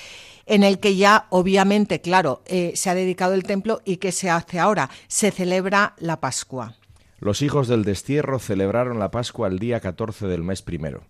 [0.47, 4.31] en el que ya, obviamente, claro, eh, se ha dedicado el templo y ¿qué se
[4.31, 4.89] hace ahora?
[5.07, 6.73] Se celebra la Pascua.
[7.19, 11.03] Los hijos del destierro celebraron la Pascua el día 14 del mes primero.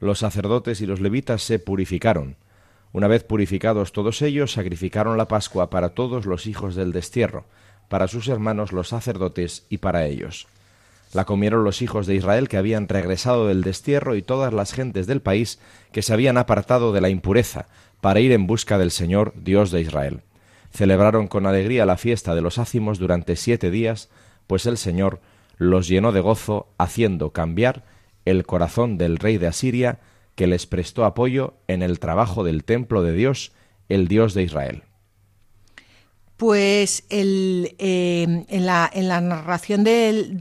[0.00, 2.34] Los sacerdotes y los levitas se purificaron.
[2.92, 7.44] Una vez purificados todos ellos, sacrificaron la Pascua para todos los hijos del destierro,
[7.88, 10.48] para sus hermanos los sacerdotes y para ellos.
[11.12, 15.06] La comieron los hijos de Israel que habían regresado del destierro y todas las gentes
[15.06, 15.58] del país
[15.92, 17.66] que se habían apartado de la impureza
[18.00, 20.22] para ir en busca del Señor, Dios de Israel.
[20.70, 24.08] Celebraron con alegría la fiesta de los ácimos durante siete días,
[24.46, 25.20] pues el Señor
[25.58, 27.84] los llenó de gozo, haciendo cambiar
[28.24, 30.00] el corazón del rey de Asiria,
[30.34, 33.52] que les prestó apoyo en el trabajo del templo de Dios,
[33.90, 34.82] el Dios de Israel
[36.42, 40.40] pues el, eh, en, la, en, la, narración del,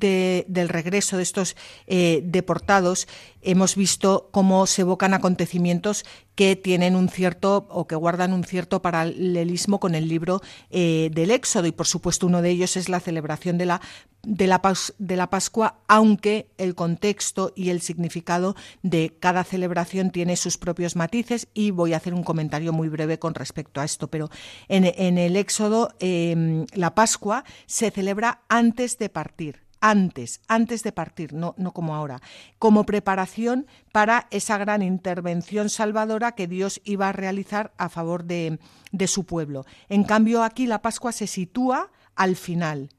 [0.68, 3.08] regreso de estos eh, deportados
[3.42, 8.82] hemos visto cómo se evocan acontecimientos que tienen un cierto o que guardan un cierto
[8.82, 11.68] paralelismo con el libro eh, del Éxodo.
[11.68, 13.82] Y por supuesto uno de ellos es la celebración de la
[14.24, 20.96] de la, Pascua, aunque el contexto y el significado de cada celebración tiene sus propios
[20.96, 21.48] matices.
[21.54, 24.10] Y voy a hacer un comentario muy breve con respecto a esto.
[24.10, 24.30] Pero
[24.68, 31.34] en, el Éxodo em, la Pascua se celebra antes de partir antes, antes de partir,
[31.34, 32.22] no, no como ahora,
[32.60, 38.60] como preparación para esa gran intervención salvadora que Dios iba a realizar a favor de,
[38.92, 39.66] de su pueblo.
[39.90, 42.90] En cambio, aquí la Pascua se sitúa al final,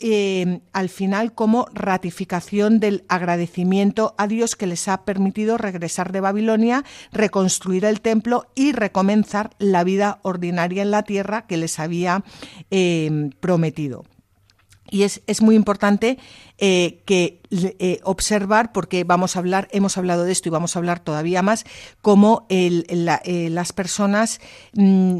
[0.00, 6.20] eh, al final como ratificación del agradecimiento a Dios que les ha permitido regresar de
[6.20, 12.24] Babilonia, reconstruir el templo y recomenzar la vida ordinaria en la tierra que les había
[12.70, 14.04] eh, prometido.
[14.96, 16.16] Y es, es, muy importante
[16.56, 20.78] eh, que eh, observar, porque vamos a hablar, hemos hablado de esto y vamos a
[20.78, 21.66] hablar todavía más,
[22.00, 24.40] cómo el, eh, las personas
[24.72, 25.18] mm,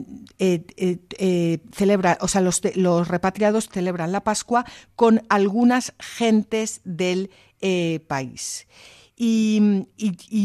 [1.73, 4.65] celebran, o sea, los, los repatriados celebran la Pascua
[4.95, 7.29] con algunas gentes del
[8.09, 8.67] país.
[9.19, 9.63] Y,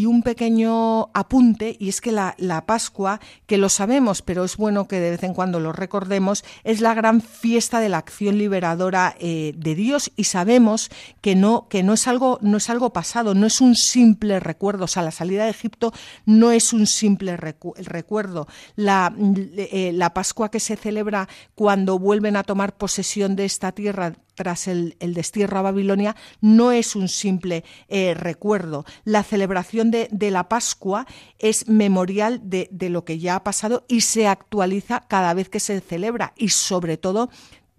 [0.05, 5.01] un pequeño apunte, y es que la, Pascua, que lo sabemos, pero es bueno que
[5.01, 9.53] de vez en cuando lo recordemos, es la gran fiesta de la acción liberadora eh,
[9.57, 13.45] de Dios y sabemos que no, que no es algo, no es algo pasado, no
[13.45, 14.86] es un simple recuerdo.
[14.86, 15.91] O sea, la salida de Egipto
[16.26, 18.47] no es un simple recuerdo.
[18.78, 24.13] La, eh, la Pascua que se celebra cuando vuelven a tomar posesión de esta tierra
[24.36, 28.86] tras el, destierro a Babilonia no es un simple eh, recuerdo.
[29.03, 31.05] La celebración de, la Pascua
[31.39, 35.79] es memorial de, lo que ya ha pasado y se actualiza cada vez que se
[35.82, 37.29] celebra y sobre todo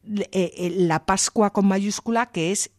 [0.05, 2.71] eh, eh, la Pascua con mayúscula que es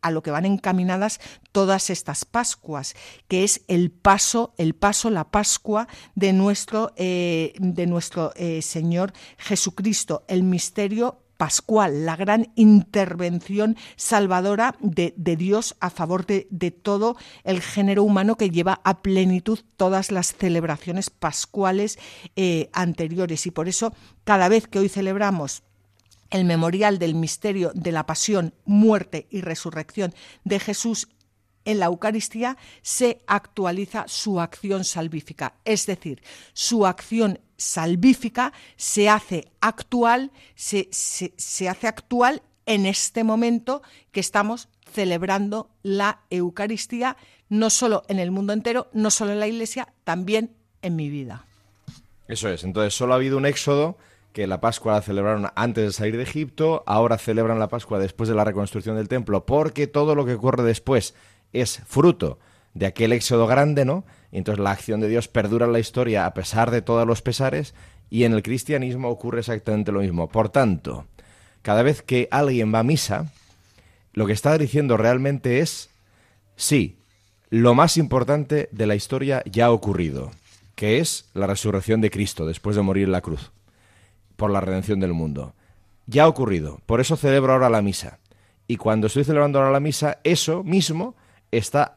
[0.00, 1.20] a lo que van encaminadas
[1.52, 2.94] todas estas Pascuas,
[3.28, 10.42] que es el paso, el paso, la Pascua de nuestro, de nuestro Señor Jesucristo, el
[10.42, 18.36] misterio pascual, la gran intervención salvadora de, Dios a favor de, todo el género humano
[18.36, 21.98] que lleva a plenitud todas las celebraciones pascuales
[22.36, 23.44] eh, anteriores.
[23.48, 25.64] Y por eso, cada vez que hoy celebramos
[26.30, 30.14] el memorial del misterio de la pasión, muerte y resurrección
[30.44, 31.08] de Jesús
[31.64, 36.22] en la Eucaristía se actualiza su acción salvífica, es decir,
[36.52, 40.88] su acción salvífica se hace actual, se,
[41.68, 47.16] hace actual en este momento que estamos celebrando la Eucaristía,
[47.48, 51.46] no solo en el mundo entero, no solo en la Iglesia, también en mi vida.
[52.28, 53.96] Eso es, entonces solo ha habido un éxodo
[54.32, 58.28] que la Pascua la celebraron antes de salir de Egipto, ahora celebran la Pascua después
[58.28, 61.14] de la reconstrucción del templo, porque todo lo que ocurre después
[61.52, 62.38] es fruto
[62.74, 64.04] de aquel éxodo grande, ¿no?
[64.32, 67.22] Y entonces la acción de Dios perdura en la historia a pesar de todos los
[67.22, 67.74] pesares,
[68.10, 70.28] y en el cristianismo ocurre exactamente lo mismo.
[70.28, 71.06] Por tanto,
[71.62, 73.32] cada vez que alguien va a misa,
[74.12, 75.90] lo que está diciendo realmente es,
[76.56, 76.98] sí,
[77.50, 80.30] lo más importante de la historia ya ha ocurrido,
[80.74, 83.52] que es la resurrección de Cristo después de morir en la cruz
[84.36, 85.54] por la redención del mundo.
[86.06, 88.18] Ya ha ocurrido, por eso celebro ahora la misa.
[88.66, 91.14] Y cuando estoy celebrando ahora la misa, eso mismo
[91.50, 91.96] está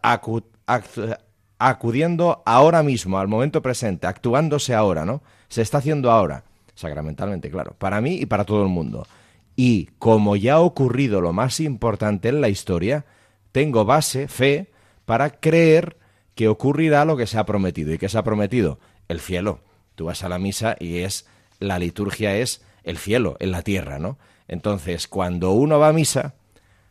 [1.57, 5.21] acudiendo ahora mismo, al momento presente, actuándose ahora, ¿no?
[5.47, 6.43] Se está haciendo ahora,
[6.75, 9.07] sacramentalmente, claro, para mí y para todo el mundo.
[9.55, 13.05] Y como ya ha ocurrido lo más importante en la historia,
[13.51, 14.71] tengo base, fe,
[15.05, 15.97] para creer
[16.35, 17.93] que ocurrirá lo que se ha prometido.
[17.93, 18.79] ¿Y que se ha prometido?
[19.07, 19.61] El cielo.
[19.95, 21.25] Tú vas a la misa y es
[21.59, 24.17] la liturgia es el cielo, en la tierra, ¿no?
[24.47, 26.35] Entonces, cuando uno va a misa,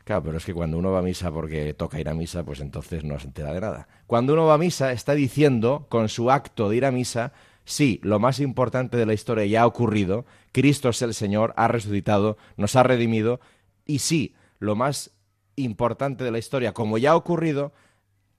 [0.04, 2.60] claro, pero es que cuando uno va a misa porque toca ir a misa, pues
[2.60, 3.88] entonces no se entera de nada.
[4.06, 7.32] Cuando uno va a misa, está diciendo con su acto de ir a misa,
[7.64, 11.68] sí, lo más importante de la historia ya ha ocurrido, Cristo es el Señor, ha
[11.68, 13.40] resucitado, nos ha redimido,
[13.86, 15.10] y sí, lo más
[15.56, 17.72] importante de la historia, como ya ha ocurrido,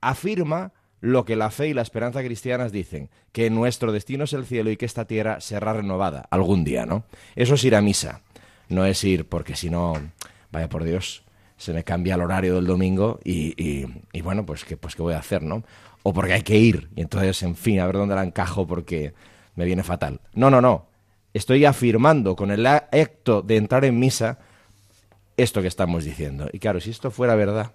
[0.00, 4.46] afirma lo que la fe y la esperanza cristianas dicen, que nuestro destino es el
[4.46, 7.04] cielo y que esta tierra será renovada algún día, ¿no?
[7.34, 8.22] Eso es ir a misa,
[8.68, 9.94] no es ir porque si no,
[10.50, 11.25] vaya por Dios,
[11.56, 13.54] se me cambia el horario del domingo y,
[14.12, 15.64] y, bueno, pues ¿qué, pues qué voy a hacer, ¿no?
[16.02, 19.14] O porque hay que ir y entonces, en fin, a ver dónde la encajo porque
[19.54, 20.20] me viene fatal.
[20.34, 20.86] No, no, no.
[21.34, 24.38] Estoy afirmando con el acto de entrar en misa
[25.36, 26.48] esto que estamos diciendo.
[26.52, 27.72] Y claro, si esto fuera verdad,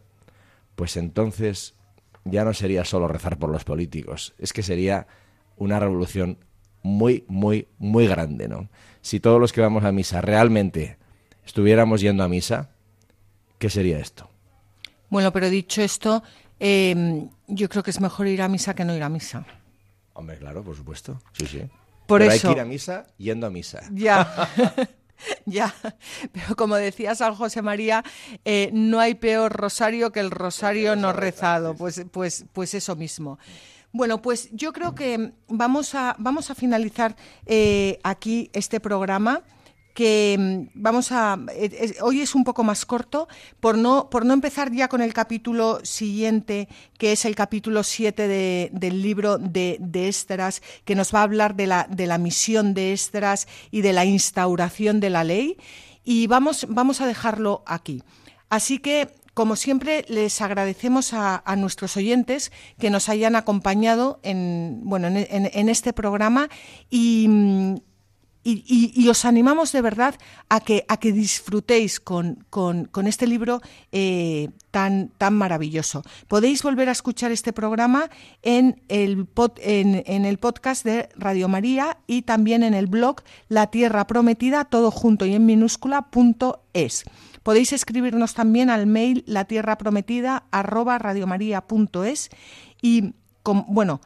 [0.76, 1.76] pues entonces
[2.24, 5.08] ya no sería solo rezar por los políticos, es que sería
[5.58, 6.38] una revolución
[6.84, 8.70] muy, muy, muy grande, ¿no?
[9.02, 10.98] Si todos los que vamos a misa realmente
[11.46, 12.72] estuviéramos yendo a misa,
[13.62, 14.28] ¿qué sería esto?
[15.12, 16.24] Bueno, pero dicho esto,
[16.60, 19.46] em, yo creo que es mejor ir a misa que no ir a misa.
[20.14, 21.22] Hombre, claro, por supuesto.
[21.34, 21.60] Sí, sí.
[22.08, 22.48] Por pero eso.
[22.48, 23.82] hay que ir a misa yendo a misa.
[23.94, 24.28] Ya.
[25.46, 25.72] Ya,
[26.32, 28.04] pero como decía San José María,
[28.44, 31.76] eh, no hay peor rosario que el rosario no rezado.
[31.76, 33.38] Pues, pues, pues eso mismo.
[33.92, 39.44] Bueno, pues yo creo que vamos a, vamos a finalizar eh, aquí este programa
[39.94, 43.28] que mm, vamos a eh, hoy es un poco más corto
[43.60, 46.68] por no por no empezar ya con el capítulo siguiente
[46.98, 51.56] que es el capítulo 7 del libro de, de Estras que nos va a hablar
[51.56, 55.58] de la de la misión de Estras y de la instauración de la ley.
[56.04, 58.04] Y vamos vamos a dejarlo aquí.
[58.50, 65.08] Así que como siempre, les agradecemos a, nuestros oyentes que nos hayan acompañado en, bueno,
[65.08, 66.50] en este programa
[66.90, 67.82] y,
[68.44, 70.16] mm, y, os animamos de verdad
[70.50, 72.46] a que, a que disfrutéis con,
[73.06, 73.62] este libro
[73.92, 76.04] eh, tan, tan maravilloso.
[76.28, 78.10] Podéis volver a escuchar este programa
[78.42, 79.28] en el,
[79.58, 84.92] en, el podcast de Radio María y también en el blog La Tierra Prometida, todo
[84.92, 87.04] junto y en minúscula, punto es.
[87.44, 92.30] Podéis escribirnos también al mail latierraprometida arroba radiomaria.es
[92.82, 93.14] y,
[93.44, 94.02] bueno,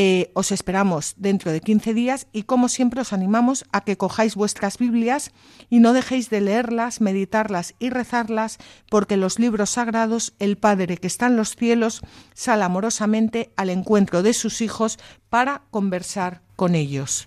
[0.00, 4.36] eh, os esperamos dentro de 15 días y como siempre os animamos a que cojáis
[4.36, 5.32] vuestras Biblias
[5.70, 11.08] y no dejéis de leerlas, meditarlas y rezarlas, porque los libros sagrados el Padre que
[11.08, 17.26] está en los cielos sale amorosamente al encuentro de sus hijos para conversar con ellos.